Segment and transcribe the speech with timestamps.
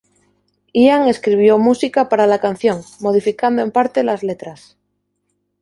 [0.73, 4.75] Ian escribió música para la canción, modificando en parte las letras.